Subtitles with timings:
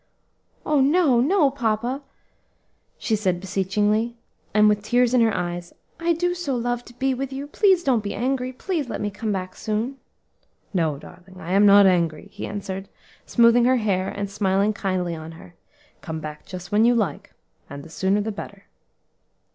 [0.65, 0.81] "Oh!
[0.81, 2.01] no, no, papa,"
[2.97, 4.15] she said beseechingly,
[4.51, 7.45] and with tears in her eyes; "I do so love to be with you.
[7.45, 9.97] Please don't be angry; please let me come back soon."
[10.73, 12.89] "No, darling, I am not angry," he answered,
[13.27, 15.53] smoothing her hair and smiling kindly on her;
[16.01, 17.31] "come back just when you like,
[17.69, 18.63] and the sooner the better."